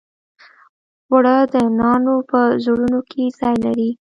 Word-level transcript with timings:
اوړه 1.09 1.35
د 1.53 1.55
نانو 1.79 2.15
په 2.29 2.39
زړونو 2.63 2.99
کې 3.11 3.23
ځای 3.39 3.55
لري 3.65 3.89